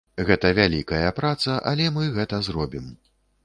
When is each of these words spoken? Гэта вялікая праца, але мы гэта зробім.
Гэта 0.27 0.47
вялікая 0.59 1.11
праца, 1.21 1.59
але 1.73 1.87
мы 1.99 2.11
гэта 2.19 2.43
зробім. 2.51 2.93